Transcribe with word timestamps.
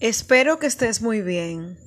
Espero 0.00 0.58
que 0.58 0.66
estés 0.66 1.02
muy 1.02 1.22
bien. 1.22 1.78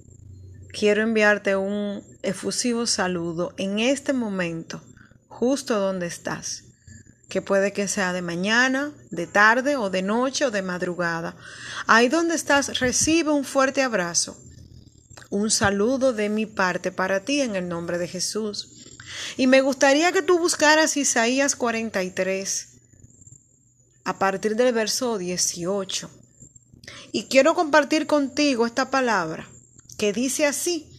Quiero 0.72 1.02
enviarte 1.04 1.58
un 1.58 2.02
efusivo 2.24 2.88
saludo 2.88 3.54
en 3.58 3.80
este 3.80 4.14
momento, 4.14 4.82
justo 5.28 5.78
donde 5.78 6.08
estás, 6.08 6.64
que 7.28 7.42
puede 7.42 7.74
que 7.74 7.90
sea 7.90 8.14
de 8.14 8.22
mañana, 8.22 8.94
de 9.12 9.28
tarde 9.28 9.76
o 9.76 9.90
de 9.90 10.04
noche 10.04 10.46
o 10.46 10.52
de 10.52 10.62
madrugada. 10.62 11.36
Ahí 11.86 12.08
donde 12.08 12.36
estás, 12.36 12.80
recibe 12.80 13.32
un 13.32 13.44
fuerte 13.44 13.82
abrazo, 13.82 14.38
un 15.30 15.52
saludo 15.52 16.14
de 16.14 16.30
mi 16.30 16.46
parte 16.46 16.94
para 16.94 17.26
ti 17.26 17.42
en 17.42 17.58
el 17.58 17.68
nombre 17.68 17.98
de 17.98 18.08
Jesús. 18.08 18.86
Y 19.36 19.48
me 19.48 19.60
gustaría 19.60 20.14
que 20.14 20.22
tú 20.22 20.40
buscaras 20.40 20.96
Isaías 20.96 21.58
43 21.58 22.68
a 24.06 24.18
partir 24.18 24.56
del 24.56 24.74
verso 24.74 25.18
18 25.18 26.10
y 27.12 27.26
quiero 27.26 27.56
compartir 27.56 28.08
contigo 28.08 28.66
esta 28.66 28.90
palabra 28.90 29.48
que 29.98 30.14
dice 30.14 30.46
así, 30.46 30.90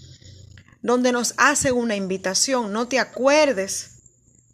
donde 0.82 1.12
nos 1.12 1.34
hace 1.36 1.72
una 1.72 1.96
invitación. 1.96 2.72
No 2.72 2.88
te 2.88 2.98
acuerdes 2.98 3.98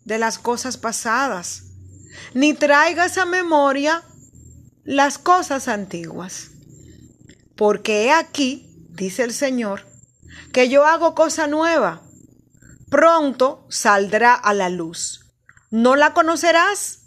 de 0.04 0.18
las 0.18 0.38
cosas 0.38 0.76
pasadas, 0.76 1.64
ni 2.34 2.54
traigas 2.54 3.18
a 3.18 3.24
memoria 3.24 4.02
las 4.84 5.18
cosas 5.18 5.68
antiguas. 5.68 6.50
Porque 7.56 8.04
he 8.04 8.12
aquí, 8.12 8.68
dice 8.90 9.22
el 9.22 9.32
Señor, 9.32 9.86
que 10.52 10.68
yo 10.68 10.86
hago 10.86 11.14
cosa 11.14 11.46
nueva. 11.46 12.02
Pronto 12.90 13.66
saldrá 13.70 14.34
a 14.34 14.54
la 14.54 14.68
luz. 14.68 15.24
¿No 15.70 15.96
la 15.96 16.14
conocerás? 16.14 17.03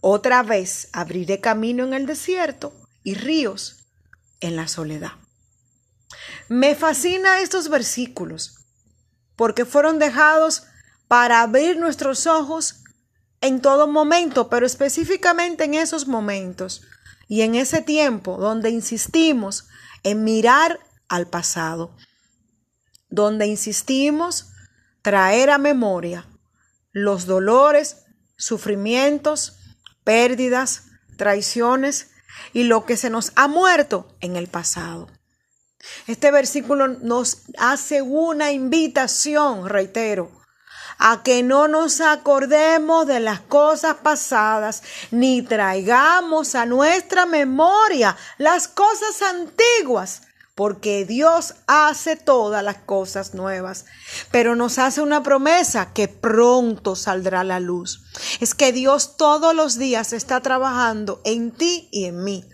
Otra 0.00 0.42
vez 0.42 0.88
abriré 0.92 1.40
camino 1.40 1.84
en 1.84 1.92
el 1.92 2.06
desierto 2.06 2.72
y 3.02 3.14
ríos 3.14 3.84
en 4.40 4.56
la 4.56 4.68
soledad. 4.68 5.12
Me 6.48 6.74
fascina 6.74 7.40
estos 7.40 7.68
versículos 7.68 8.58
porque 9.36 9.64
fueron 9.64 9.98
dejados 9.98 10.64
para 11.08 11.42
abrir 11.42 11.78
nuestros 11.78 12.26
ojos 12.26 12.82
en 13.40 13.60
todo 13.60 13.86
momento, 13.86 14.48
pero 14.48 14.66
específicamente 14.66 15.64
en 15.64 15.74
esos 15.74 16.06
momentos 16.06 16.82
y 17.28 17.42
en 17.42 17.54
ese 17.54 17.82
tiempo 17.82 18.36
donde 18.36 18.70
insistimos 18.70 19.68
en 20.02 20.24
mirar 20.24 20.80
al 21.08 21.28
pasado, 21.28 21.94
donde 23.08 23.46
insistimos 23.46 24.50
traer 25.02 25.50
a 25.50 25.58
memoria 25.58 26.26
los 26.92 27.26
dolores, 27.26 28.04
sufrimientos, 28.36 29.57
pérdidas, 30.08 30.84
traiciones 31.18 32.08
y 32.54 32.64
lo 32.64 32.86
que 32.86 32.96
se 32.96 33.10
nos 33.10 33.32
ha 33.36 33.46
muerto 33.46 34.08
en 34.22 34.36
el 34.36 34.46
pasado. 34.46 35.06
Este 36.06 36.30
versículo 36.30 36.88
nos 36.88 37.42
hace 37.58 38.00
una 38.00 38.50
invitación, 38.50 39.68
reitero, 39.68 40.32
a 40.96 41.22
que 41.22 41.42
no 41.42 41.68
nos 41.68 42.00
acordemos 42.00 43.06
de 43.06 43.20
las 43.20 43.40
cosas 43.40 43.96
pasadas, 43.96 44.82
ni 45.10 45.42
traigamos 45.42 46.54
a 46.54 46.64
nuestra 46.64 47.26
memoria 47.26 48.16
las 48.38 48.66
cosas 48.66 49.20
antiguas 49.20 50.22
porque 50.58 51.04
Dios 51.04 51.54
hace 51.68 52.16
todas 52.16 52.64
las 52.64 52.78
cosas 52.78 53.32
nuevas, 53.32 53.84
pero 54.32 54.56
nos 54.56 54.80
hace 54.80 55.00
una 55.00 55.22
promesa 55.22 55.92
que 55.92 56.08
pronto 56.08 56.96
saldrá 56.96 57.44
la 57.44 57.60
luz. 57.60 58.02
Es 58.40 58.56
que 58.56 58.72
Dios 58.72 59.16
todos 59.16 59.54
los 59.54 59.78
días 59.78 60.12
está 60.12 60.40
trabajando 60.40 61.20
en 61.24 61.52
ti 61.52 61.88
y 61.92 62.06
en 62.06 62.24
mí. 62.24 62.44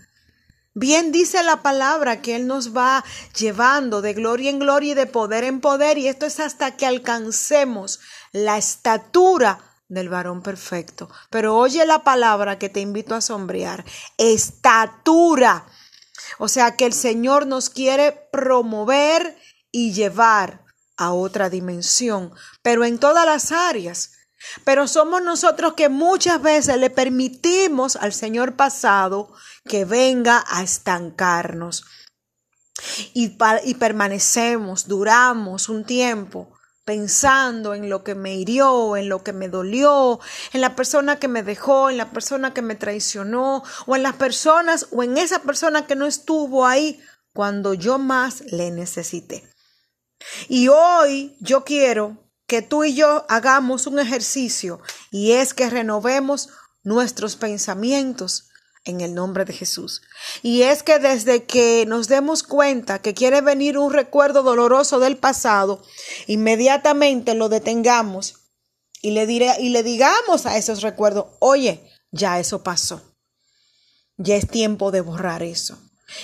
Bien 0.75 1.11
dice 1.11 1.41
la 1.41 1.63
palabra 1.63 2.21
que 2.21 2.35
Él 2.35 2.45
nos 2.45 2.77
va 2.77 3.03
llevando 3.35 4.03
de 4.03 4.13
gloria 4.13 4.51
en 4.51 4.59
gloria 4.59 4.91
y 4.91 4.93
de 4.95 5.07
poder 5.07 5.43
en 5.43 5.59
poder, 5.59 5.97
y 5.97 6.07
esto 6.07 6.27
es 6.27 6.39
hasta 6.39 6.77
que 6.77 6.85
alcancemos 6.85 8.01
la 8.31 8.59
estatura 8.59 9.57
del 9.87 10.09
varón 10.09 10.43
perfecto. 10.43 11.09
Pero 11.31 11.57
oye 11.57 11.83
la 11.87 12.03
palabra 12.03 12.59
que 12.59 12.69
te 12.69 12.81
invito 12.81 13.15
a 13.15 13.21
sombrear, 13.21 13.83
estatura 14.19 15.65
o 16.37 16.47
sea 16.47 16.75
que 16.75 16.85
el 16.85 16.93
Señor 16.93 17.47
nos 17.47 17.69
quiere 17.69 18.11
promover 18.31 19.37
y 19.71 19.93
llevar 19.93 20.65
a 20.97 21.11
otra 21.11 21.49
dimensión, 21.49 22.33
pero 22.61 22.85
en 22.85 22.99
todas 22.99 23.25
las 23.25 23.51
áreas. 23.51 24.11
Pero 24.63 24.87
somos 24.87 25.23
nosotros 25.23 25.73
que 25.73 25.89
muchas 25.89 26.41
veces 26.41 26.77
le 26.77 26.89
permitimos 26.89 27.95
al 27.95 28.13
Señor 28.13 28.55
pasado 28.55 29.33
que 29.67 29.85
venga 29.85 30.43
a 30.47 30.61
estancarnos. 30.61 31.83
Y, 33.13 33.37
y 33.63 33.73
permanecemos, 33.75 34.87
duramos 34.87 35.69
un 35.69 35.83
tiempo 35.85 36.54
pensando 36.85 37.73
en 37.73 37.89
lo 37.89 38.03
que 38.03 38.15
me 38.15 38.35
hirió, 38.35 38.95
en 38.95 39.09
lo 39.09 39.23
que 39.23 39.33
me 39.33 39.49
dolió, 39.49 40.19
en 40.53 40.61
la 40.61 40.75
persona 40.75 41.17
que 41.19 41.27
me 41.27 41.41
dejó, 41.43 41.89
en 41.89 41.97
la 41.97 42.11
persona 42.11 42.53
que 42.53 42.61
me 42.61 42.75
traicionó, 42.75 43.63
o 43.87 43.95
en 43.95 44.03
las 44.03 44.15
personas 44.15 44.87
o 44.91 45.03
en 45.03 45.17
esa 45.17 45.39
persona 45.39 45.87
que 45.87 45.95
no 45.95 46.05
estuvo 46.05 46.65
ahí 46.65 47.01
cuando 47.33 47.73
yo 47.73 47.97
más 47.97 48.41
le 48.51 48.71
necesité. 48.71 49.49
Y 50.47 50.67
hoy 50.69 51.35
yo 51.41 51.65
quiero 51.65 52.17
que 52.47 52.61
tú 52.61 52.83
y 52.83 52.95
yo 52.95 53.25
hagamos 53.27 53.87
un 53.87 53.99
ejercicio 53.99 54.79
y 55.11 55.33
es 55.33 55.53
que 55.53 55.69
renovemos 55.69 56.49
nuestros 56.83 57.35
pensamientos 57.35 58.49
en 58.85 59.01
el 59.01 59.13
nombre 59.13 59.45
de 59.45 59.53
Jesús. 59.53 60.01
Y 60.41 60.61
es 60.61 60.83
que 60.83 60.99
desde 60.99 61.43
que 61.43 61.85
nos 61.87 62.07
demos 62.07 62.43
cuenta 62.43 62.99
que 62.99 63.13
quiere 63.13 63.41
venir 63.41 63.77
un 63.77 63.91
recuerdo 63.91 64.43
doloroso 64.43 64.99
del 64.99 65.17
pasado, 65.17 65.83
inmediatamente 66.27 67.33
lo 67.33 67.49
detengamos 67.49 68.45
y 69.01 69.11
le, 69.11 69.27
diré, 69.27 69.53
y 69.59 69.69
le 69.69 69.83
digamos 69.83 70.45
a 70.45 70.57
esos 70.57 70.81
recuerdos, 70.81 71.25
oye, 71.39 71.91
ya 72.11 72.39
eso 72.39 72.63
pasó. 72.63 73.01
Ya 74.17 74.35
es 74.35 74.47
tiempo 74.47 74.91
de 74.91 75.01
borrar 75.01 75.43
eso. 75.43 75.77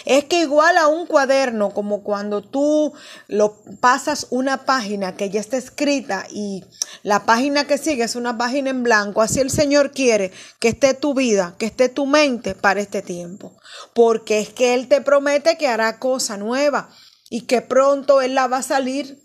Es 0.05 0.25
que 0.25 0.41
igual 0.41 0.77
a 0.77 0.87
un 0.87 1.05
cuaderno, 1.05 1.71
como 1.71 2.03
cuando 2.03 2.41
tú 2.41 2.93
lo 3.27 3.61
pasas 3.79 4.27
una 4.29 4.65
página 4.65 5.15
que 5.15 5.29
ya 5.29 5.39
está 5.39 5.57
escrita 5.57 6.25
y 6.29 6.63
la 7.03 7.25
página 7.25 7.65
que 7.67 7.77
sigue 7.77 8.03
es 8.03 8.15
una 8.15 8.37
página 8.37 8.69
en 8.69 8.83
blanco, 8.83 9.21
así 9.21 9.39
el 9.39 9.51
Señor 9.51 9.91
quiere 9.91 10.31
que 10.59 10.69
esté 10.69 10.93
tu 10.93 11.13
vida, 11.13 11.55
que 11.57 11.65
esté 11.65 11.89
tu 11.89 12.05
mente 12.05 12.55
para 12.55 12.81
este 12.81 13.01
tiempo. 13.01 13.57
Porque 13.93 14.39
es 14.39 14.49
que 14.49 14.73
Él 14.73 14.87
te 14.87 15.01
promete 15.01 15.57
que 15.57 15.67
hará 15.67 15.99
cosa 15.99 16.37
nueva 16.37 16.89
y 17.29 17.41
que 17.41 17.61
pronto 17.61 18.21
Él 18.21 18.35
la 18.35 18.47
va 18.47 18.57
a 18.57 18.63
salir 18.63 19.21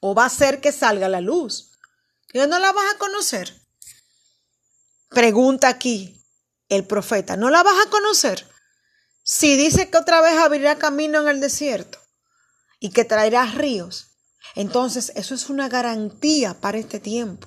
o 0.00 0.14
va 0.14 0.24
a 0.24 0.26
hacer 0.26 0.60
que 0.60 0.72
salga 0.72 1.08
la 1.08 1.20
luz. 1.20 1.72
¿Y 2.32 2.38
no 2.38 2.58
la 2.58 2.72
vas 2.72 2.94
a 2.94 2.98
conocer? 2.98 3.54
Pregunta 5.08 5.68
aquí 5.68 6.22
el 6.68 6.84
profeta, 6.84 7.36
¿no 7.36 7.48
la 7.48 7.62
vas 7.62 7.86
a 7.86 7.90
conocer? 7.90 8.46
Si 9.30 9.58
dice 9.58 9.90
que 9.90 9.98
otra 9.98 10.22
vez 10.22 10.38
abrirá 10.38 10.78
camino 10.78 11.20
en 11.20 11.28
el 11.28 11.38
desierto 11.38 11.98
y 12.80 12.92
que 12.92 13.04
traerá 13.04 13.44
ríos, 13.44 14.16
entonces 14.54 15.12
eso 15.16 15.34
es 15.34 15.50
una 15.50 15.68
garantía 15.68 16.58
para 16.58 16.78
este 16.78 16.98
tiempo. 16.98 17.46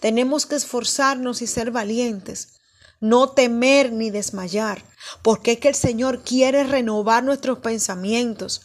Tenemos 0.00 0.46
que 0.46 0.56
esforzarnos 0.56 1.40
y 1.40 1.46
ser 1.46 1.70
valientes, 1.70 2.54
no 2.98 3.30
temer 3.30 3.92
ni 3.92 4.10
desmayar, 4.10 4.84
porque 5.22 5.52
es 5.52 5.60
que 5.60 5.68
el 5.68 5.76
Señor 5.76 6.24
quiere 6.24 6.64
renovar 6.64 7.22
nuestros 7.22 7.60
pensamientos. 7.60 8.62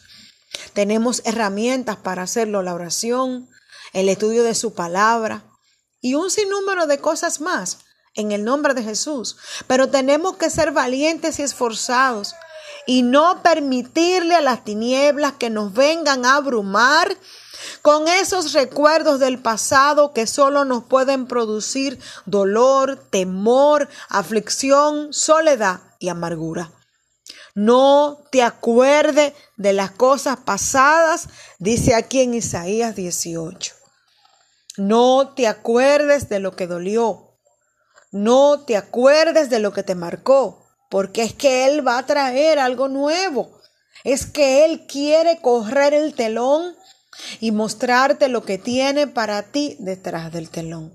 Tenemos 0.72 1.22
herramientas 1.24 1.98
para 1.98 2.24
hacerlo, 2.24 2.64
la 2.64 2.74
oración, 2.74 3.48
el 3.92 4.08
estudio 4.08 4.42
de 4.42 4.56
su 4.56 4.74
palabra 4.74 5.44
y 6.00 6.14
un 6.14 6.28
sinnúmero 6.28 6.88
de 6.88 6.98
cosas 6.98 7.40
más 7.40 7.78
en 8.14 8.32
el 8.32 8.42
nombre 8.42 8.74
de 8.74 8.82
Jesús. 8.82 9.36
Pero 9.68 9.90
tenemos 9.90 10.38
que 10.38 10.50
ser 10.50 10.72
valientes 10.72 11.38
y 11.38 11.42
esforzados 11.42 12.34
y 12.88 13.02
no 13.02 13.42
permitirle 13.42 14.34
a 14.34 14.40
las 14.40 14.64
tinieblas 14.64 15.34
que 15.34 15.50
nos 15.50 15.74
vengan 15.74 16.24
a 16.24 16.36
abrumar 16.36 17.14
con 17.82 18.08
esos 18.08 18.54
recuerdos 18.54 19.20
del 19.20 19.42
pasado 19.42 20.14
que 20.14 20.26
solo 20.26 20.64
nos 20.64 20.84
pueden 20.84 21.26
producir 21.26 22.00
dolor, 22.24 22.96
temor, 23.10 23.90
aflicción, 24.08 25.12
soledad 25.12 25.82
y 25.98 26.08
amargura. 26.08 26.72
No 27.54 28.24
te 28.32 28.42
acuerdes 28.42 29.34
de 29.58 29.74
las 29.74 29.90
cosas 29.90 30.38
pasadas, 30.38 31.28
dice 31.58 31.94
aquí 31.94 32.22
en 32.22 32.32
Isaías 32.32 32.96
18. 32.96 33.74
No 34.78 35.34
te 35.36 35.46
acuerdes 35.46 36.30
de 36.30 36.38
lo 36.38 36.56
que 36.56 36.66
dolió. 36.66 37.34
No 38.12 38.60
te 38.60 38.78
acuerdes 38.78 39.50
de 39.50 39.58
lo 39.58 39.74
que 39.74 39.82
te 39.82 39.94
marcó 39.94 40.64
porque 40.88 41.22
es 41.22 41.34
que 41.34 41.66
Él 41.66 41.86
va 41.86 41.98
a 41.98 42.06
traer 42.06 42.58
algo 42.58 42.88
nuevo. 42.88 43.60
Es 44.04 44.26
que 44.26 44.64
Él 44.64 44.86
quiere 44.86 45.40
correr 45.40 45.94
el 45.94 46.14
telón 46.14 46.76
y 47.40 47.50
mostrarte 47.52 48.28
lo 48.28 48.44
que 48.44 48.58
tiene 48.58 49.06
para 49.06 49.42
ti 49.42 49.76
detrás 49.80 50.32
del 50.32 50.50
telón. 50.50 50.94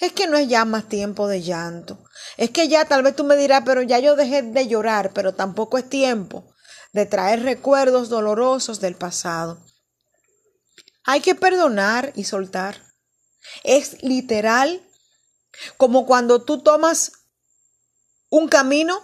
Es 0.00 0.12
que 0.12 0.26
no 0.26 0.36
es 0.36 0.48
ya 0.48 0.64
más 0.64 0.88
tiempo 0.88 1.28
de 1.28 1.42
llanto. 1.42 1.98
Es 2.36 2.50
que 2.50 2.68
ya 2.68 2.84
tal 2.84 3.02
vez 3.02 3.16
tú 3.16 3.24
me 3.24 3.36
dirás, 3.36 3.62
pero 3.64 3.82
ya 3.82 3.98
yo 3.98 4.16
dejé 4.16 4.42
de 4.42 4.68
llorar, 4.68 5.12
pero 5.12 5.34
tampoco 5.34 5.78
es 5.78 5.88
tiempo 5.88 6.44
de 6.92 7.06
traer 7.06 7.42
recuerdos 7.42 8.08
dolorosos 8.08 8.80
del 8.80 8.94
pasado. 8.94 9.62
Hay 11.04 11.20
que 11.20 11.34
perdonar 11.34 12.12
y 12.14 12.24
soltar. 12.24 12.82
Es 13.62 14.02
literal 14.02 14.82
como 15.76 16.06
cuando 16.06 16.42
tú 16.42 16.62
tomas 16.62 17.12
un 18.28 18.48
camino, 18.48 19.02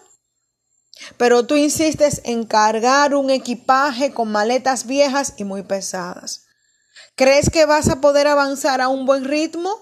pero 1.17 1.47
tú 1.47 1.57
insistes 1.57 2.21
en 2.25 2.45
cargar 2.45 3.15
un 3.15 3.31
equipaje 3.31 4.13
con 4.13 4.31
maletas 4.31 4.87
viejas 4.87 5.35
y 5.37 5.45
muy 5.45 5.63
pesadas. 5.63 6.47
¿Crees 7.17 7.51
que 7.51 7.67
vas 7.67 7.89
a 7.89 8.01
poder 8.01 8.27
avanzar 8.27 8.81
a 8.81 8.89
un 8.89 9.07
buen 9.07 9.25
ritmo? 9.25 9.81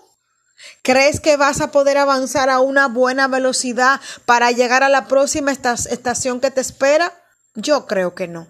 ¿Crees 0.82 1.20
que 1.20 1.36
vas 1.36 1.60
a 1.60 1.70
poder 1.70 1.96
avanzar 1.96 2.50
a 2.50 2.60
una 2.60 2.88
buena 2.88 3.28
velocidad 3.28 4.00
para 4.26 4.50
llegar 4.50 4.82
a 4.82 4.88
la 4.88 5.06
próxima 5.06 5.52
estación 5.52 6.40
que 6.40 6.50
te 6.50 6.60
espera? 6.60 7.14
Yo 7.54 7.86
creo 7.86 8.14
que 8.14 8.28
no. 8.28 8.46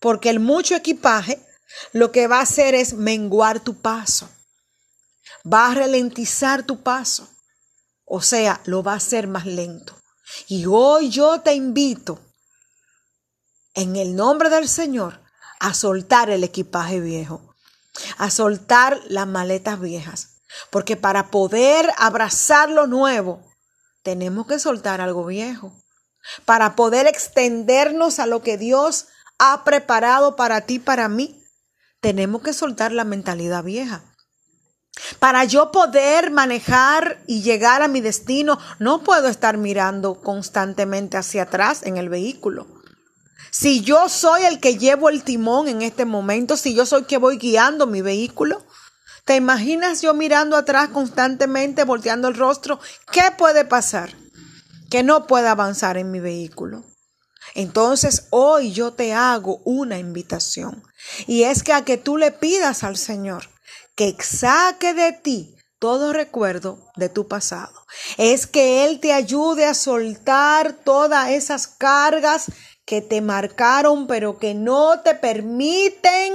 Porque 0.00 0.30
el 0.30 0.40
mucho 0.40 0.74
equipaje 0.74 1.44
lo 1.92 2.10
que 2.10 2.26
va 2.26 2.38
a 2.38 2.42
hacer 2.42 2.74
es 2.74 2.94
menguar 2.94 3.60
tu 3.60 3.80
paso. 3.80 4.28
Va 5.50 5.70
a 5.70 5.74
ralentizar 5.74 6.64
tu 6.64 6.82
paso. 6.82 7.28
O 8.04 8.20
sea, 8.22 8.60
lo 8.64 8.82
va 8.82 8.94
a 8.94 8.96
hacer 8.96 9.28
más 9.28 9.46
lento. 9.46 9.99
Y 10.46 10.66
hoy 10.66 11.10
yo 11.10 11.40
te 11.40 11.54
invito, 11.54 12.18
en 13.74 13.96
el 13.96 14.16
nombre 14.16 14.50
del 14.50 14.68
Señor, 14.68 15.20
a 15.60 15.74
soltar 15.74 16.30
el 16.30 16.44
equipaje 16.44 17.00
viejo, 17.00 17.54
a 18.18 18.30
soltar 18.30 19.00
las 19.08 19.26
maletas 19.26 19.80
viejas. 19.80 20.40
Porque 20.70 20.96
para 20.96 21.30
poder 21.30 21.92
abrazar 21.96 22.70
lo 22.70 22.86
nuevo, 22.86 23.40
tenemos 24.02 24.46
que 24.46 24.58
soltar 24.58 25.00
algo 25.00 25.24
viejo. 25.26 25.72
Para 26.44 26.76
poder 26.76 27.06
extendernos 27.06 28.18
a 28.18 28.26
lo 28.26 28.42
que 28.42 28.58
Dios 28.58 29.06
ha 29.38 29.64
preparado 29.64 30.36
para 30.36 30.62
ti, 30.62 30.78
para 30.78 31.08
mí, 31.08 31.42
tenemos 32.00 32.42
que 32.42 32.52
soltar 32.52 32.92
la 32.92 33.04
mentalidad 33.04 33.62
vieja. 33.62 34.02
Para 35.18 35.44
yo 35.44 35.70
poder 35.70 36.30
manejar 36.30 37.22
y 37.26 37.42
llegar 37.42 37.82
a 37.82 37.88
mi 37.88 38.00
destino, 38.00 38.58
no 38.78 39.02
puedo 39.02 39.28
estar 39.28 39.56
mirando 39.56 40.20
constantemente 40.20 41.16
hacia 41.16 41.42
atrás 41.42 41.82
en 41.84 41.96
el 41.96 42.08
vehículo. 42.08 42.66
Si 43.50 43.80
yo 43.82 44.08
soy 44.08 44.44
el 44.44 44.60
que 44.60 44.78
llevo 44.78 45.08
el 45.08 45.22
timón 45.22 45.68
en 45.68 45.82
este 45.82 46.04
momento, 46.04 46.56
si 46.56 46.74
yo 46.74 46.86
soy 46.86 47.00
el 47.00 47.06
que 47.06 47.18
voy 47.18 47.36
guiando 47.36 47.86
mi 47.86 48.00
vehículo, 48.00 48.64
¿te 49.24 49.36
imaginas 49.36 50.02
yo 50.02 50.14
mirando 50.14 50.56
atrás 50.56 50.88
constantemente, 50.88 51.84
volteando 51.84 52.28
el 52.28 52.34
rostro? 52.34 52.78
¿Qué 53.12 53.32
puede 53.36 53.64
pasar? 53.64 54.14
Que 54.88 55.02
no 55.02 55.26
pueda 55.26 55.50
avanzar 55.50 55.98
en 55.98 56.10
mi 56.10 56.20
vehículo. 56.20 56.84
Entonces 57.54 58.28
hoy 58.30 58.72
yo 58.72 58.92
te 58.92 59.12
hago 59.12 59.60
una 59.64 59.98
invitación 59.98 60.84
y 61.26 61.42
es 61.42 61.62
que 61.62 61.72
a 61.72 61.84
que 61.84 61.96
tú 61.98 62.16
le 62.16 62.30
pidas 62.30 62.84
al 62.84 62.96
Señor 62.96 63.49
que 64.00 64.16
saque 64.22 64.94
de 64.94 65.12
ti 65.12 65.54
todo 65.78 66.14
recuerdo 66.14 66.78
de 66.96 67.10
tu 67.10 67.28
pasado. 67.28 67.84
Es 68.16 68.46
que 68.46 68.86
Él 68.86 68.98
te 68.98 69.12
ayude 69.12 69.66
a 69.66 69.74
soltar 69.74 70.72
todas 70.72 71.28
esas 71.28 71.66
cargas 71.66 72.46
que 72.86 73.02
te 73.02 73.20
marcaron, 73.20 74.06
pero 74.06 74.38
que 74.38 74.54
no 74.54 75.00
te 75.00 75.14
permiten 75.14 76.32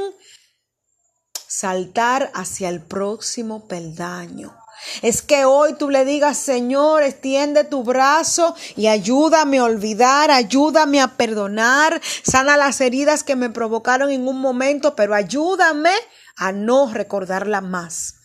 saltar 1.47 2.29
hacia 2.35 2.69
el 2.69 2.83
próximo 2.83 3.67
peldaño. 3.67 4.55
Es 5.01 5.21
que 5.21 5.45
hoy 5.45 5.75
tú 5.75 5.89
le 5.89 6.05
digas, 6.05 6.37
Señor, 6.37 7.03
extiende 7.03 7.63
tu 7.63 7.83
brazo 7.83 8.55
y 8.75 8.87
ayúdame 8.87 9.59
a 9.59 9.65
olvidar, 9.65 10.31
ayúdame 10.31 11.01
a 11.01 11.15
perdonar, 11.15 12.01
sana 12.23 12.57
las 12.57 12.81
heridas 12.81 13.23
que 13.23 13.35
me 13.35 13.49
provocaron 13.49 14.09
en 14.11 14.27
un 14.27 14.39
momento, 14.39 14.95
pero 14.95 15.15
ayúdame 15.15 15.93
a 16.35 16.51
no 16.51 16.91
recordarla 16.91 17.61
más. 17.61 18.24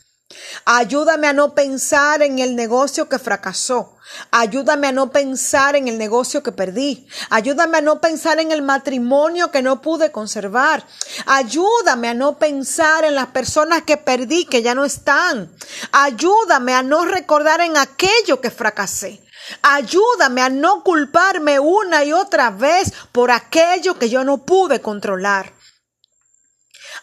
Ayúdame 0.65 1.27
a 1.27 1.33
no 1.33 1.55
pensar 1.55 2.23
en 2.23 2.39
el 2.39 2.55
negocio 2.55 3.09
que 3.09 3.19
fracasó. 3.19 3.97
Ayúdame 4.31 4.89
a 4.89 4.93
no 4.93 5.11
pensar 5.11 5.77
en 5.77 5.89
el 5.89 5.99
negocio 5.99 6.43
que 6.43 6.53
perdí. 6.53 7.07
Ayúdame 7.31 7.79
a 7.79 7.81
no 7.81 8.01
pensar 8.01 8.39
en 8.41 8.53
el 8.53 8.63
matrimonio 8.63 9.51
que 9.51 9.63
no 9.63 9.81
pude 9.81 10.13
conservar. 10.13 10.87
Ayúdame 11.27 12.09
a 12.09 12.15
no 12.15 12.39
pensar 12.39 13.05
en 13.05 13.15
las 13.15 13.29
personas 13.29 13.83
que 13.83 13.97
perdí 13.97 14.45
que 14.45 14.63
ya 14.63 14.75
no 14.75 14.85
están. 14.85 15.51
Ayúdame 15.93 16.75
a 16.75 16.83
no 16.83 17.05
recordar 17.05 17.61
en 17.61 17.77
aquello 17.77 18.41
que 18.41 18.51
fracasé. 18.51 19.23
Ayúdame 19.63 20.43
a 20.43 20.49
no 20.49 20.85
culparme 20.85 21.59
una 21.59 22.05
y 22.05 22.13
otra 22.13 22.51
vez 22.51 22.93
por 23.13 23.31
aquello 23.31 23.99
que 23.99 24.09
yo 24.09 24.25
no 24.25 24.39
pude 24.45 24.81
controlar. 24.81 25.53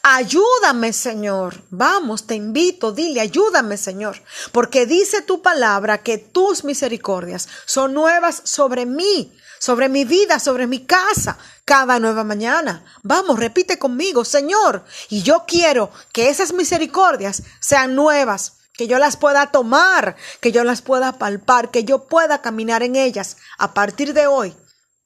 Ayúdame, 0.10 0.94
Señor. 0.94 1.66
Vamos, 1.70 2.28
te 2.28 2.36
invito, 2.36 2.94
dile, 2.94 3.20
ayúdame, 3.20 3.76
Señor. 3.76 4.24
Porque 4.54 4.86
dice 4.86 5.22
tu 5.22 5.42
palabra 5.42 5.98
que 5.98 6.18
tus 6.18 6.64
misericordias 6.64 7.50
son 7.66 7.94
nuevas 7.94 8.42
sobre 8.46 8.86
mí, 8.86 9.38
sobre 9.60 9.90
mi 9.90 10.06
vida, 10.06 10.40
sobre 10.40 10.66
mi 10.66 10.86
casa, 10.86 11.38
cada 11.66 12.00
nueva 12.00 12.24
mañana. 12.24 12.86
Vamos, 13.04 13.38
repite 13.38 13.78
conmigo, 13.78 14.24
Señor. 14.24 14.86
Y 15.10 15.24
yo 15.24 15.44
quiero 15.46 15.92
que 16.14 16.30
esas 16.30 16.54
misericordias 16.54 17.44
sean 17.60 17.94
nuevas 17.94 18.60
que 18.72 18.88
yo 18.88 19.00
las 19.00 19.18
pueda 19.18 19.52
tomar, 19.52 20.16
que 20.40 20.54
yo 20.54 20.64
las 20.64 20.82
pueda 20.82 21.18
palpar, 21.18 21.70
que 21.70 21.84
yo 21.84 22.08
pueda 22.08 22.42
caminar 22.42 22.82
en 22.82 22.96
ellas 22.96 23.36
a 23.58 23.74
partir 23.74 24.14
de 24.14 24.26
hoy 24.26 24.56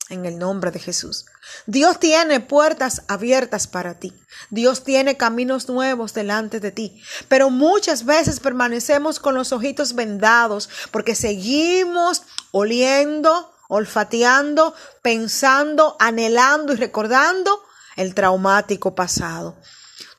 en 0.10 0.28
el 0.28 0.38
nombre 0.38 0.70
de 0.70 0.80
Jesús. 0.80 1.26
Dios 1.66 2.00
tiene 2.00 2.40
puertas 2.40 3.04
abiertas 3.08 3.68
para 3.68 4.00
ti. 4.00 4.14
Dios 4.50 4.84
tiene 4.84 5.18
caminos 5.18 5.70
nuevos 5.70 6.14
delante 6.14 6.60
de 6.60 6.72
ti. 6.72 7.02
Pero 7.28 7.50
muchas 7.50 8.06
veces 8.06 8.40
permanecemos 8.40 9.20
con 9.20 9.36
los 9.36 9.52
ojitos 9.52 9.94
vendados 9.96 10.70
porque 10.92 11.16
seguimos 11.16 12.24
oliendo, 12.52 13.54
olfateando, 13.70 14.74
pensando, 15.02 15.96
anhelando 16.00 16.74
y 16.74 16.78
recordando 16.78 17.64
el 17.96 18.16
traumático 18.16 18.96
pasado. 18.96 19.58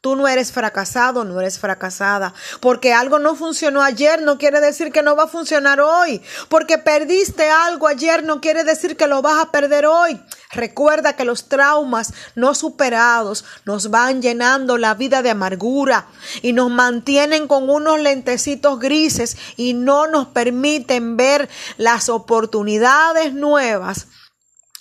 Tú 0.02 0.16
no 0.16 0.26
eres 0.26 0.50
fracasado, 0.50 1.22
no 1.22 1.40
eres 1.40 1.60
fracasada. 1.60 2.34
Porque 2.58 2.92
algo 2.92 3.20
no 3.20 3.36
funcionó 3.36 3.82
ayer 3.82 4.20
no 4.20 4.36
quiere 4.36 4.60
decir 4.60 4.90
que 4.90 5.00
no 5.00 5.14
va 5.14 5.24
a 5.24 5.28
funcionar 5.28 5.80
hoy. 5.80 6.20
Porque 6.48 6.76
perdiste 6.76 7.48
algo 7.48 7.86
ayer 7.86 8.24
no 8.24 8.40
quiere 8.40 8.64
decir 8.64 8.96
que 8.96 9.06
lo 9.06 9.22
vas 9.22 9.40
a 9.40 9.52
perder 9.52 9.86
hoy. 9.86 10.20
Recuerda 10.50 11.14
que 11.14 11.24
los 11.24 11.48
traumas 11.48 12.12
no 12.34 12.56
superados 12.56 13.44
nos 13.64 13.90
van 13.90 14.22
llenando 14.22 14.76
la 14.76 14.94
vida 14.94 15.22
de 15.22 15.30
amargura 15.30 16.08
y 16.42 16.52
nos 16.52 16.68
mantienen 16.68 17.46
con 17.46 17.70
unos 17.70 18.00
lentecitos 18.00 18.80
grises 18.80 19.36
y 19.56 19.74
no 19.74 20.08
nos 20.08 20.26
permiten 20.26 21.16
ver 21.16 21.48
las 21.76 22.08
oportunidades 22.08 23.34
nuevas 23.34 24.08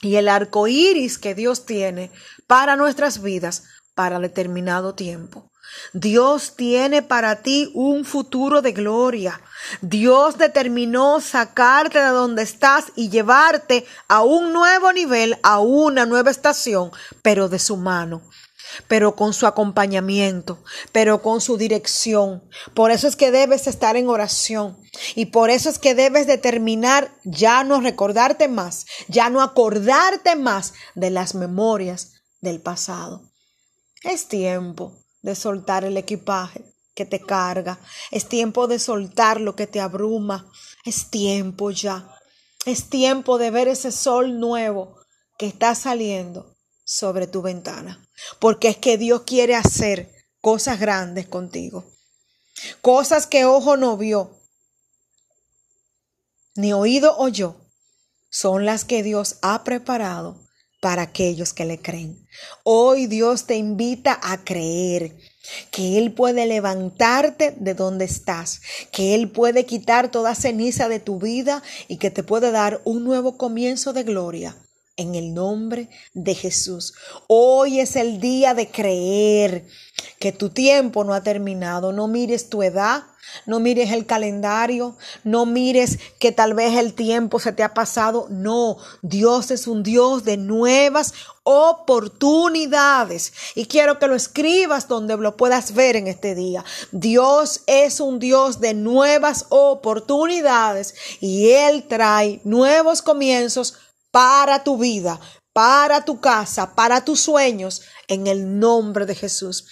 y 0.01 0.15
el 0.15 0.27
arco 0.29 0.67
iris 0.67 1.19
que 1.19 1.35
Dios 1.35 1.67
tiene 1.67 2.11
para 2.47 2.75
nuestras 2.75 3.21
vidas 3.21 3.65
para 3.93 4.19
determinado 4.19 4.95
tiempo. 4.95 5.51
Dios 5.93 6.55
tiene 6.55 7.01
para 7.01 7.37
ti 7.43 7.71
un 7.73 8.03
futuro 8.03 8.61
de 8.61 8.73
gloria. 8.73 9.39
Dios 9.81 10.37
determinó 10.37 11.21
sacarte 11.21 11.99
de 11.99 12.09
donde 12.09 12.43
estás 12.43 12.91
y 12.95 13.09
llevarte 13.09 13.85
a 14.07 14.21
un 14.21 14.53
nuevo 14.53 14.91
nivel, 14.91 15.37
a 15.43 15.59
una 15.59 16.05
nueva 16.05 16.31
estación, 16.31 16.91
pero 17.21 17.47
de 17.47 17.59
su 17.59 17.77
mano 17.77 18.21
pero 18.87 19.15
con 19.15 19.33
su 19.33 19.47
acompañamiento, 19.47 20.63
pero 20.91 21.21
con 21.21 21.41
su 21.41 21.57
dirección. 21.57 22.43
Por 22.73 22.91
eso 22.91 23.07
es 23.07 23.15
que 23.15 23.31
debes 23.31 23.67
estar 23.67 23.95
en 23.97 24.07
oración 24.07 24.77
y 25.15 25.27
por 25.27 25.49
eso 25.49 25.69
es 25.69 25.79
que 25.79 25.95
debes 25.95 26.27
determinar 26.27 27.13
ya 27.23 27.63
no 27.63 27.81
recordarte 27.81 28.47
más, 28.47 28.85
ya 29.07 29.29
no 29.29 29.41
acordarte 29.41 30.35
más 30.35 30.73
de 30.95 31.09
las 31.09 31.35
memorias 31.35 32.13
del 32.39 32.61
pasado. 32.61 33.30
Es 34.01 34.27
tiempo 34.27 34.93
de 35.21 35.35
soltar 35.35 35.83
el 35.83 35.97
equipaje 35.97 36.63
que 36.95 37.05
te 37.05 37.19
carga. 37.19 37.79
Es 38.09 38.27
tiempo 38.27 38.67
de 38.67 38.79
soltar 38.79 39.39
lo 39.39 39.55
que 39.55 39.67
te 39.67 39.79
abruma. 39.79 40.51
Es 40.85 41.09
tiempo 41.09 41.71
ya. 41.71 42.17
Es 42.65 42.89
tiempo 42.89 43.37
de 43.37 43.51
ver 43.51 43.67
ese 43.67 43.91
sol 43.91 44.39
nuevo 44.39 44.97
que 45.37 45.47
está 45.47 45.75
saliendo 45.75 46.55
sobre 46.83 47.27
tu 47.27 47.41
ventana. 47.41 48.03
Porque 48.39 48.69
es 48.69 48.77
que 48.77 48.97
Dios 48.97 49.21
quiere 49.21 49.55
hacer 49.55 50.11
cosas 50.41 50.79
grandes 50.79 51.27
contigo. 51.27 51.85
Cosas 52.81 53.27
que 53.27 53.45
ojo 53.45 53.77
no 53.77 53.97
vio, 53.97 54.41
ni 56.55 56.73
oído 56.73 57.17
oyó, 57.17 57.55
son 58.29 58.65
las 58.65 58.85
que 58.85 59.03
Dios 59.03 59.37
ha 59.41 59.63
preparado 59.63 60.37
para 60.81 61.03
aquellos 61.03 61.53
que 61.53 61.63
le 61.63 61.79
creen. 61.79 62.27
Hoy 62.63 63.05
Dios 63.05 63.45
te 63.45 63.55
invita 63.55 64.19
a 64.21 64.43
creer. 64.43 65.15
que 65.71 65.97
Él 65.97 66.13
puede 66.13 66.45
levantarte 66.45 67.55
de 67.59 67.73
donde 67.73 68.05
estás, 68.05 68.61
que 68.91 69.15
Él 69.15 69.31
puede 69.31 69.65
quitar 69.65 70.09
toda 70.11 70.35
ceniza 70.35 70.87
de 70.87 70.99
tu 70.99 71.19
vida 71.19 71.63
y 71.87 71.97
que 71.97 72.11
te 72.11 72.23
puede 72.23 72.51
dar 72.51 72.79
un 72.85 73.03
nuevo 73.03 73.37
comienzo 73.37 73.91
de 73.91 74.03
gloria. 74.03 74.55
En 74.97 75.15
el 75.15 75.33
nombre 75.33 75.89
de 76.13 76.35
Jesús. 76.35 76.93
Hoy 77.27 77.79
es 77.79 77.95
el 77.95 78.19
día 78.19 78.53
de 78.53 78.69
creer 78.69 79.65
que 80.19 80.31
tu 80.31 80.49
tiempo 80.49 81.03
no 81.03 81.13
ha 81.13 81.23
terminado. 81.23 81.91
No 81.91 82.07
mires 82.07 82.49
tu 82.49 82.61
edad, 82.61 83.03
no 83.45 83.59
mires 83.59 83.91
el 83.91 84.05
calendario, 84.05 84.95
no 85.23 85.45
mires 85.45 85.99
que 86.19 86.31
tal 86.31 86.53
vez 86.53 86.77
el 86.77 86.93
tiempo 86.93 87.39
se 87.39 87.51
te 87.53 87.63
ha 87.63 87.73
pasado. 87.73 88.27
No, 88.29 88.77
Dios 89.01 89.51
es 89.51 89.67
un 89.67 89.83
Dios 89.83 90.23
de 90.23 90.37
nuevas 90.37 91.13
oportunidades. 91.43 93.33
Y 93.55 93.65
quiero 93.65 93.99
que 93.99 94.07
lo 94.07 94.15
escribas 94.15 94.87
donde 94.87 95.17
lo 95.17 95.37
puedas 95.37 95.73
ver 95.73 95.95
en 95.95 96.07
este 96.07 96.35
día. 96.35 96.63
Dios 96.91 97.61
es 97.67 97.99
un 97.99 98.19
Dios 98.19 98.59
de 98.59 98.73
nuevas 98.73 99.45
oportunidades 99.49 100.95
y 101.19 101.51
Él 101.51 101.85
trae 101.87 102.41
nuevos 102.43 103.01
comienzos 103.01 103.75
para 104.11 104.63
tu 104.63 104.77
vida, 104.77 105.19
para 105.53 106.05
tu 106.05 106.21
casa, 106.21 106.75
para 106.75 107.03
tus 107.03 107.21
sueños, 107.21 107.81
en 108.07 108.27
el 108.27 108.59
nombre 108.59 109.05
de 109.05 109.15
Jesús. 109.15 109.67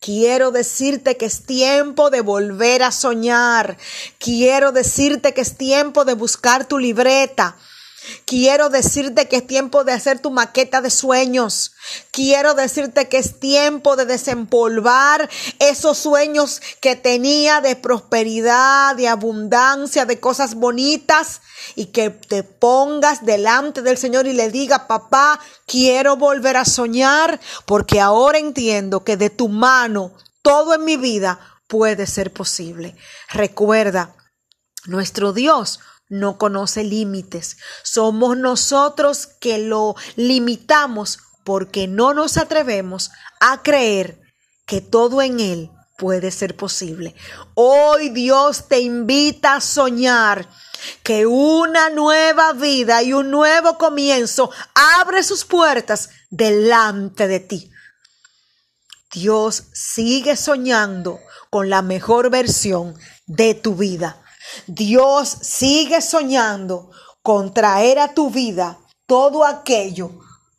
Quiero 0.00 0.50
decirte 0.50 1.16
que 1.16 1.26
es 1.26 1.44
tiempo 1.44 2.10
de 2.10 2.20
volver 2.20 2.82
a 2.82 2.92
soñar. 2.92 3.76
Quiero 4.18 4.72
decirte 4.72 5.34
que 5.34 5.40
es 5.40 5.56
tiempo 5.56 6.04
de 6.04 6.14
buscar 6.14 6.66
tu 6.66 6.78
libreta. 6.78 7.56
Quiero 8.24 8.68
decirte 8.68 9.28
que 9.28 9.36
es 9.36 9.46
tiempo 9.46 9.84
de 9.84 9.92
hacer 9.92 10.18
tu 10.18 10.30
maqueta 10.30 10.80
de 10.80 10.90
sueños. 10.90 11.72
Quiero 12.10 12.54
decirte 12.54 13.08
que 13.08 13.18
es 13.18 13.38
tiempo 13.40 13.96
de 13.96 14.06
desempolvar 14.06 15.28
esos 15.58 15.98
sueños 15.98 16.60
que 16.80 16.96
tenía 16.96 17.60
de 17.60 17.76
prosperidad, 17.76 18.96
de 18.96 19.08
abundancia, 19.08 20.06
de 20.06 20.20
cosas 20.20 20.54
bonitas 20.54 21.40
y 21.74 21.86
que 21.86 22.10
te 22.10 22.42
pongas 22.42 23.24
delante 23.24 23.82
del 23.82 23.98
Señor 23.98 24.26
y 24.26 24.32
le 24.32 24.50
diga, 24.50 24.86
papá, 24.86 25.40
quiero 25.66 26.16
volver 26.16 26.56
a 26.56 26.64
soñar 26.64 27.40
porque 27.66 28.00
ahora 28.00 28.38
entiendo 28.38 29.04
que 29.04 29.16
de 29.16 29.30
tu 29.30 29.48
mano 29.48 30.12
todo 30.42 30.74
en 30.74 30.84
mi 30.84 30.96
vida 30.96 31.40
puede 31.68 32.06
ser 32.06 32.32
posible. 32.32 32.96
Recuerda, 33.30 34.14
nuestro 34.86 35.32
Dios 35.32 35.80
no 36.14 36.38
conoce 36.38 36.84
límites. 36.84 37.56
Somos 37.82 38.36
nosotros 38.36 39.26
que 39.26 39.58
lo 39.58 39.96
limitamos 40.16 41.18
porque 41.44 41.88
no 41.88 42.14
nos 42.14 42.36
atrevemos 42.36 43.10
a 43.40 43.62
creer 43.62 44.20
que 44.66 44.80
todo 44.80 45.20
en 45.22 45.40
Él 45.40 45.70
puede 45.98 46.30
ser 46.30 46.56
posible. 46.56 47.14
Hoy 47.54 48.08
Dios 48.10 48.68
te 48.68 48.80
invita 48.80 49.56
a 49.56 49.60
soñar 49.60 50.48
que 51.02 51.26
una 51.26 51.90
nueva 51.90 52.52
vida 52.52 53.02
y 53.02 53.12
un 53.12 53.30
nuevo 53.30 53.76
comienzo 53.78 54.50
abre 55.00 55.22
sus 55.22 55.44
puertas 55.44 56.10
delante 56.30 57.28
de 57.28 57.40
ti. 57.40 57.70
Dios 59.12 59.64
sigue 59.72 60.36
soñando 60.36 61.20
con 61.50 61.70
la 61.70 61.82
mejor 61.82 62.30
versión 62.30 62.98
de 63.26 63.54
tu 63.54 63.76
vida. 63.76 64.23
Dios 64.66 65.28
sigue 65.42 66.00
soñando 66.00 66.90
con 67.22 67.54
traer 67.54 67.98
a 67.98 68.14
tu 68.14 68.30
vida 68.30 68.78
todo 69.06 69.44
aquello 69.44 70.10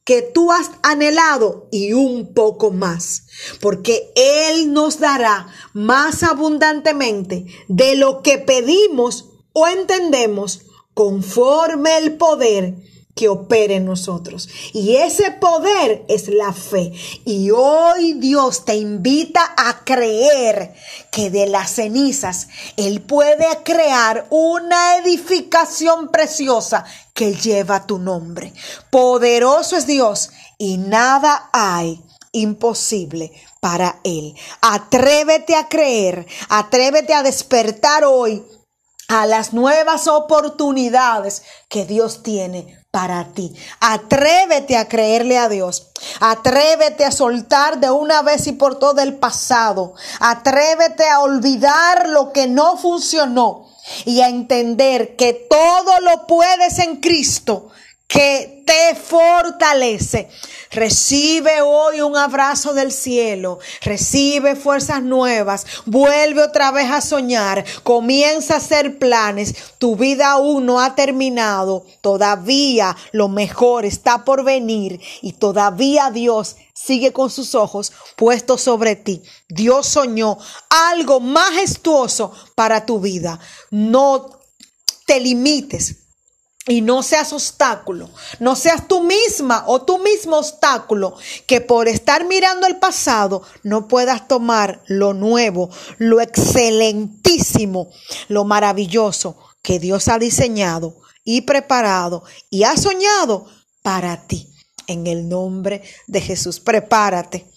que 0.03 0.21
tú 0.21 0.51
has 0.51 0.69
anhelado 0.83 1.67
y 1.71 1.93
un 1.93 2.33
poco 2.33 2.69
más, 2.69 3.23
porque 3.59 4.11
Él 4.15 4.71
nos 4.71 4.99
dará 4.99 5.47
más 5.73 6.21
abundantemente 6.21 7.47
de 7.67 7.95
lo 7.95 8.21
que 8.21 8.37
pedimos 8.37 9.25
o 9.53 9.67
entendemos 9.67 10.61
conforme 10.93 11.97
el 11.97 12.17
poder 12.17 12.75
que 13.15 13.29
opere 13.29 13.75
en 13.75 13.86
nosotros. 13.86 14.50
Y 14.74 14.98
ese 14.98 15.31
poder 15.31 16.03
es 16.10 16.27
la 16.27 16.51
fe. 16.51 16.91
Y 17.24 17.50
hoy 17.50 18.13
Dios 18.13 18.65
te 18.65 18.75
invita 18.75 19.53
a 19.57 19.86
creer 19.86 20.75
que 21.12 21.29
de 21.29 21.48
las 21.48 21.72
cenizas 21.72 22.50
Él 22.75 23.01
puede 23.01 23.48
crear 23.63 24.27
una 24.29 24.98
edificación 24.98 26.10
preciosa 26.10 26.84
que 27.13 27.34
lleva 27.34 27.88
tu 27.88 28.00
nombre. 28.00 28.53
Poderoso 28.89 29.77
es 29.77 29.88
Dios 29.88 30.31
y 30.57 30.77
nada 30.77 31.50
hay 31.53 32.01
imposible 32.34 33.31
para 33.62 34.01
Él. 34.03 34.36
Atrévete 34.62 35.55
a 35.55 35.69
creer, 35.69 36.27
atrévete 36.50 37.13
a 37.13 37.24
despertar 37.24 38.03
hoy 38.03 38.43
a 39.07 39.25
las 39.25 39.53
nuevas 39.53 40.07
oportunidades 40.07 41.43
que 41.69 41.85
Dios 41.85 42.24
tiene 42.24 42.79
para 42.91 43.25
ti. 43.33 43.53
Atrévete 43.79 44.77
a 44.77 44.88
creerle 44.88 45.38
a 45.38 45.50
Dios. 45.50 45.88
Atrévete 46.21 47.03
a 47.05 47.12
soltar 47.12 47.79
de 47.79 47.91
una 47.91 48.21
vez 48.21 48.47
y 48.47 48.53
por 48.53 48.79
todo 48.79 49.01
el 49.01 49.15
pasado. 49.17 49.93
Atrévete 50.19 51.07
a 51.09 51.19
olvidar 51.19 52.09
lo 52.09 52.31
que 52.31 52.47
no 52.47 52.77
funcionó 52.77 53.67
y 54.05 54.21
a 54.21 54.29
entender 54.29 55.15
que 55.15 55.33
todo 55.33 56.00
lo 56.00 56.25
puedes 56.25 56.79
en 56.79 56.97
Cristo 57.01 57.69
que 58.07 58.63
te 58.65 58.95
fortalece. 58.95 60.29
Recibe 60.71 61.62
hoy 61.62 62.01
un 62.01 62.17
abrazo 62.17 62.74
del 62.74 62.91
cielo, 62.91 63.59
recibe 63.81 64.55
fuerzas 64.55 65.01
nuevas, 65.01 65.65
vuelve 65.85 66.43
otra 66.43 66.71
vez 66.71 66.91
a 66.91 67.01
soñar, 67.01 67.63
comienza 67.83 68.55
a 68.55 68.57
hacer 68.57 68.97
planes. 68.97 69.55
Tu 69.77 69.95
vida 69.95 70.31
aún 70.31 70.65
no 70.65 70.81
ha 70.81 70.95
terminado, 70.95 71.85
todavía 72.01 72.95
lo 73.12 73.29
mejor 73.29 73.85
está 73.85 74.25
por 74.25 74.43
venir 74.43 75.00
y 75.21 75.33
todavía 75.33 76.12
Dios 76.12 76.57
sigue 76.74 77.13
con 77.13 77.29
sus 77.29 77.55
ojos 77.55 77.93
puestos 78.15 78.62
sobre 78.62 78.95
ti. 78.95 79.24
Dios 79.47 79.88
soñó 79.88 80.38
algo 80.69 81.19
majestuoso 81.19 82.33
para 82.55 82.85
tu 82.85 83.00
vida. 83.00 83.39
No 83.71 84.39
te 85.05 85.19
limites 85.19 86.04
y 86.67 86.81
no 86.81 87.03
seas 87.03 87.31
obstáculo, 87.31 88.10
no 88.39 88.55
seas 88.55 88.88
tú 88.88 89.03
misma 89.03 89.63
o 89.67 89.84
tú 89.84 90.00
mismo 90.00 90.38
obstáculo 90.38 91.15
que 91.45 91.62
por 91.62 91.88
estar 91.88 92.25
mirando 92.25 92.65
el 92.65 92.77
pasado 92.77 93.43
no 93.62 93.88
puedas 93.88 94.27
tomar 94.27 94.81
lo 94.88 95.13
nuevo, 95.13 95.69
lo 96.00 96.22
excelentísimo, 96.22 97.91
lo 98.29 98.45
maravilloso 98.45 99.38
que 99.62 99.79
Dios 99.79 100.07
ha 100.07 100.17
diseñado 100.17 100.98
y 101.24 101.41
preparado 101.41 102.24
y 102.50 102.63
ha 102.63 102.75
soñado 102.77 103.48
para 103.81 104.25
ti. 104.27 104.51
En 104.88 105.07
el 105.07 105.27
nombre 105.27 105.84
de 106.07 106.22
Jesús, 106.22 106.60
prepárate, 106.60 107.50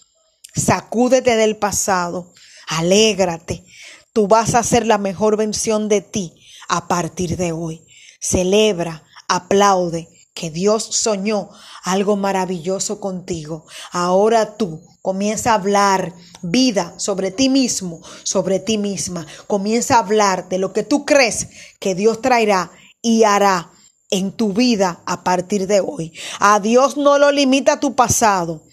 sacúdete 0.55 1.35
del 1.35 1.57
pasado, 1.57 2.33
alégrate. 2.67 3.65
Tú 4.13 4.27
vas 4.27 4.55
a 4.55 4.63
ser 4.63 4.87
la 4.87 4.97
mejor 4.97 5.37
versión 5.37 5.87
de 5.89 6.01
ti 6.01 6.33
a 6.67 6.87
partir 6.87 7.37
de 7.37 7.51
hoy. 7.51 7.85
Celebra, 8.19 9.03
aplaude 9.27 10.09
que 10.33 10.49
Dios 10.49 10.83
soñó 10.83 11.49
algo 11.83 12.15
maravilloso 12.15 12.99
contigo. 12.99 13.65
Ahora 13.91 14.57
tú 14.57 14.81
comienza 15.01 15.51
a 15.51 15.55
hablar 15.55 16.13
vida 16.41 16.93
sobre 16.97 17.31
ti 17.31 17.49
mismo, 17.49 18.01
sobre 18.23 18.59
ti 18.59 18.77
misma. 18.77 19.25
Comienza 19.47 19.95
a 19.95 19.99
hablar 19.99 20.49
de 20.49 20.57
lo 20.57 20.71
que 20.73 20.83
tú 20.83 21.05
crees 21.05 21.47
que 21.79 21.95
Dios 21.95 22.21
traerá 22.21 22.71
y 23.01 23.23
hará 23.23 23.71
en 24.09 24.31
tu 24.31 24.53
vida 24.53 25.01
a 25.05 25.23
partir 25.23 25.67
de 25.67 25.81
hoy. 25.81 26.13
A 26.39 26.59
Dios 26.59 26.97
no 26.97 27.17
lo 27.17 27.31
limita 27.31 27.79
tu 27.79 27.95
pasado. 27.95 28.63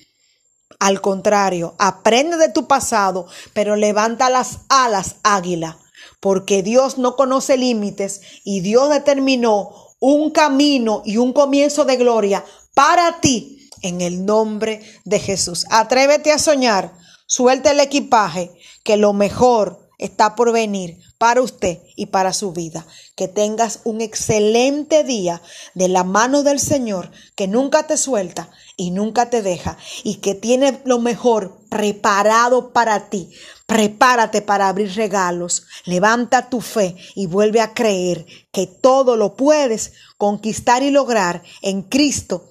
Al 0.79 1.01
contrario, 1.01 1.75
aprende 1.79 2.37
de 2.37 2.49
tu 2.49 2.67
pasado, 2.67 3.27
pero 3.55 3.77
levanta 3.77 4.31
las 4.31 4.61
alas 4.69 5.17
águila 5.23 5.79
porque 6.21 6.63
Dios 6.63 6.99
no 6.99 7.17
conoce 7.17 7.57
límites 7.57 8.21
y 8.45 8.61
Dios 8.61 8.91
determinó 8.91 9.71
un 10.01 10.31
camino 10.31 11.03
y 11.05 11.17
un 11.17 11.33
comienzo 11.33 11.85
de 11.85 11.97
gloria 11.97 12.45
para 12.75 13.21
ti 13.21 13.71
en 13.83 14.01
el 14.01 14.25
nombre 14.25 14.83
de 15.05 15.19
Jesús. 15.19 15.67
Atrévete 15.71 16.33
a 16.33 16.39
soñar, 16.39 16.93
suelta 17.27 17.71
el 17.71 17.81
equipaje, 17.81 18.51
que 18.85 18.97
lo 18.97 19.13
mejor 19.13 19.86
está 19.99 20.35
por 20.35 20.53
venir 20.53 20.99
para 21.19 21.41
usted 21.41 21.79
y 21.97 22.07
para 22.07 22.33
su 22.33 22.53
vida. 22.53 22.87
Que 23.15 23.29
tengas 23.29 23.81
un 23.85 24.01
excelente 24.01 25.05
día 25.05 25.41
de 25.75 25.89
la 25.89 26.05
mano 26.05 26.43
del 26.43 26.61
Señor, 26.61 27.11
que 27.35 27.49
nunca 27.49 27.87
te 27.87 27.97
suelta 27.97 28.51
y 28.77 28.91
nunca 28.91 29.31
te 29.31 29.43
deja, 29.43 29.79
y 30.05 30.17
que 30.17 30.35
tiene 30.35 30.81
lo 30.85 30.99
mejor 30.99 31.59
preparado 31.71 32.73
para 32.73 33.09
ti. 33.09 33.31
Prepárate 33.67 34.43
para 34.43 34.69
abrir 34.69 34.95
regalos, 34.95 35.65
levanta 35.85 36.49
tu 36.49 36.61
fe 36.61 36.97
y 37.15 37.27
vuelve 37.27 37.61
a 37.61 37.75
creer 37.75 38.27
que 38.53 38.67
todo 38.67 39.17
lo 39.17 39.35
puedes 39.35 39.93
conquistar 40.19 40.83
y 40.83 40.91
lograr 40.91 41.43
en 41.63 41.83
Cristo 41.83 42.51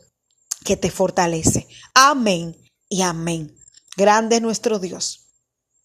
que 0.63 0.75
te 0.75 0.91
fortalece. 0.91 1.67
Amén 1.93 2.57
y 2.89 3.01
amén. 3.03 3.55
Grande 3.95 4.37
es 4.37 4.41
nuestro 4.41 4.79
Dios. 4.79 5.24